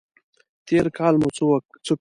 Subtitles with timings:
[0.67, 1.87] تېر کال مو څه کول؟